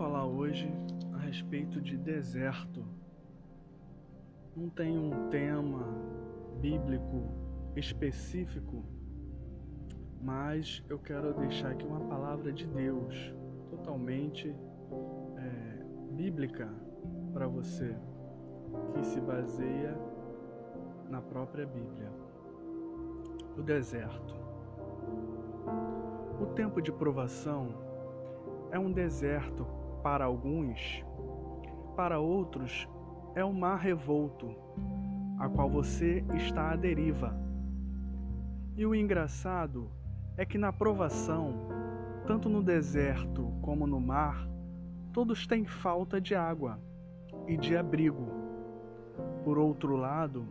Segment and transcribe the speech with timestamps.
[0.00, 0.66] falar hoje
[1.12, 2.82] a respeito de deserto.
[4.56, 5.86] Não tem um tema
[6.58, 7.28] bíblico
[7.76, 8.82] específico,
[10.22, 13.14] mas eu quero deixar aqui uma palavra de Deus
[13.68, 14.56] totalmente
[15.36, 15.84] é,
[16.14, 16.66] bíblica
[17.34, 17.94] para você,
[18.94, 19.94] que se baseia
[21.10, 22.10] na própria Bíblia.
[23.54, 24.34] O deserto.
[26.40, 27.74] O tempo de provação
[28.70, 31.04] é um deserto para alguns,
[31.96, 32.88] para outros
[33.34, 34.54] é um mar revolto,
[35.38, 37.34] a qual você está à deriva.
[38.76, 39.90] E o engraçado
[40.36, 41.54] é que na provação,
[42.26, 44.48] tanto no deserto como no mar,
[45.12, 46.78] todos têm falta de água
[47.46, 48.28] e de abrigo.
[49.44, 50.46] Por outro lado,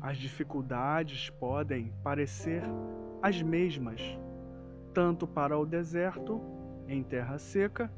[0.00, 2.62] as dificuldades podem parecer
[3.20, 4.00] as mesmas,
[4.94, 6.40] tanto para o deserto
[6.86, 7.90] em terra seca,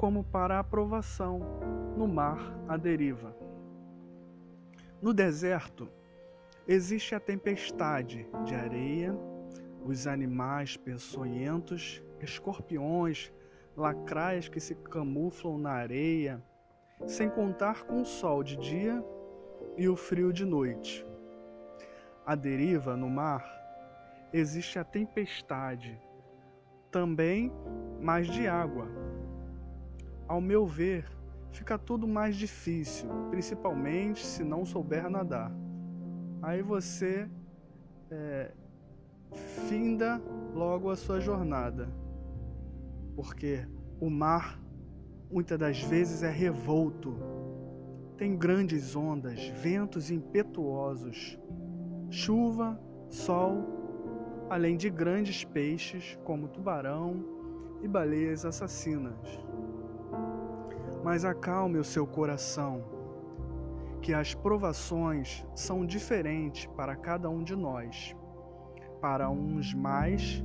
[0.00, 1.40] como para aprovação
[1.94, 3.36] no mar à deriva.
[5.02, 5.90] No deserto,
[6.66, 9.14] existe a tempestade de areia,
[9.84, 13.30] os animais peçonhentos, escorpiões,
[13.76, 16.42] lacraias que se camuflam na areia,
[17.06, 19.04] sem contar com o sol de dia
[19.76, 21.06] e o frio de noite.
[22.24, 23.44] À deriva no mar,
[24.32, 26.00] existe a tempestade
[26.90, 27.52] também
[28.00, 28.99] mais de água.
[30.30, 31.04] Ao meu ver,
[31.50, 35.50] fica tudo mais difícil, principalmente se não souber nadar.
[36.40, 37.28] Aí você
[38.08, 38.52] é,
[39.66, 40.22] finda
[40.54, 41.88] logo a sua jornada,
[43.16, 43.66] porque
[44.00, 44.62] o mar
[45.28, 47.16] muitas das vezes é revolto,
[48.16, 51.36] tem grandes ondas, ventos impetuosos,
[52.08, 57.24] chuva, sol além de grandes peixes como tubarão
[57.82, 59.18] e baleias assassinas.
[61.02, 62.84] Mas acalme o seu coração,
[64.02, 68.14] que as provações são diferentes para cada um de nós,
[69.00, 70.42] para uns mais,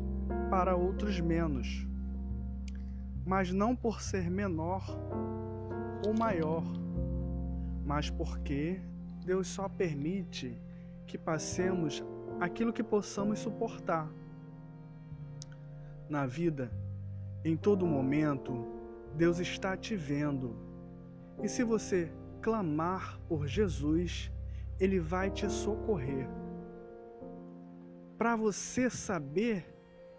[0.50, 1.88] para outros menos,
[3.26, 4.84] mas não por ser menor
[6.06, 6.64] ou maior,
[7.86, 8.80] mas porque
[9.26, 10.58] Deus só permite
[11.08, 12.04] que passemos
[12.40, 14.10] aquilo que possamos suportar.
[16.10, 16.72] Na vida,
[17.44, 18.75] em todo momento,
[19.16, 20.56] Deus está te vendo.
[21.42, 22.12] E se você
[22.42, 24.32] clamar por Jesus,
[24.80, 26.28] Ele vai te socorrer.
[28.18, 29.66] Para você saber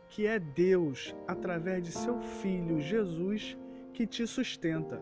[0.09, 3.57] que é Deus, através de seu Filho Jesus,
[3.93, 5.01] que te sustenta.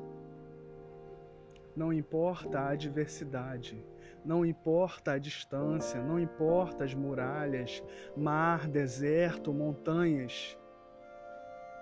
[1.76, 3.84] Não importa a adversidade
[4.24, 7.82] não importa a distância, não importa as muralhas,
[8.16, 10.56] mar, deserto, montanhas.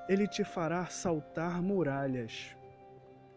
[0.09, 2.57] Ele te fará saltar muralhas.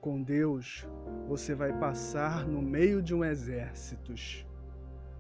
[0.02, 0.88] Com Deus,
[1.28, 4.14] você vai passar no meio de um exército.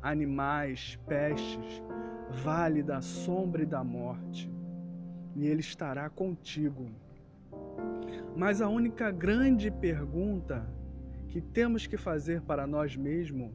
[0.01, 1.83] Animais, pestes,
[2.43, 4.51] vale da sombra e da morte.
[5.35, 6.87] E Ele estará contigo.
[8.35, 10.67] Mas a única grande pergunta
[11.27, 13.51] que temos que fazer para nós mesmos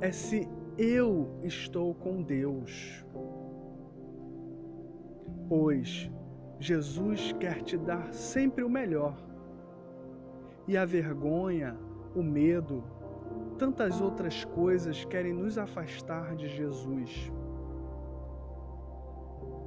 [0.00, 0.48] é se
[0.78, 3.04] eu estou com Deus.
[5.48, 6.10] Pois
[6.62, 9.16] Jesus quer te dar sempre o melhor.
[10.68, 11.76] E a vergonha,
[12.14, 12.84] o medo,
[13.58, 17.32] tantas outras coisas querem nos afastar de Jesus.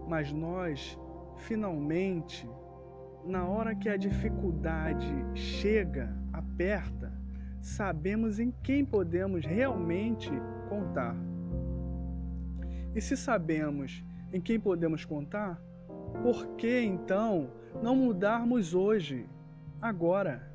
[0.07, 0.97] Mas nós,
[1.35, 2.49] finalmente,
[3.25, 7.11] na hora que a dificuldade chega, aperta,
[7.59, 10.31] sabemos em quem podemos realmente
[10.69, 11.13] contar.
[12.95, 14.01] E se sabemos
[14.31, 15.61] em quem podemos contar,
[16.21, 17.49] por que então
[17.81, 19.27] não mudarmos hoje,
[19.81, 20.51] agora?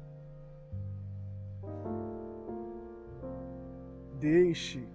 [4.19, 4.87] Deixe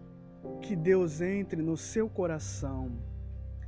[0.62, 2.92] que Deus entre no seu coração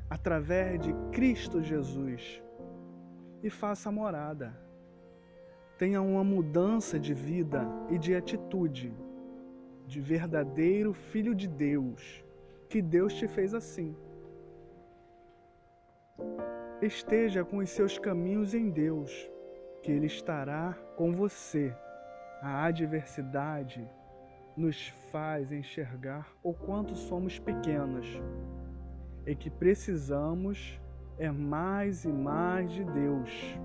[0.09, 2.41] através de Cristo Jesus
[3.43, 4.67] e faça morada
[5.77, 8.91] tenha uma mudança de vida e de atitude,
[9.85, 12.23] de verdadeiro filho de Deus,
[12.67, 13.95] que Deus te fez assim.
[16.81, 19.11] Esteja com os seus caminhos em Deus,
[19.81, 21.75] que Ele estará com você.
[22.39, 23.83] A adversidade
[24.55, 28.05] nos faz enxergar o quanto somos pequenos
[29.25, 30.79] e que precisamos
[31.17, 33.57] é mais e mais de Deus.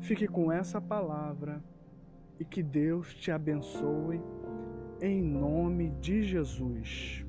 [0.00, 1.62] Fique com essa palavra
[2.40, 4.18] e que Deus te abençoe
[5.02, 7.25] em nome de Jesus.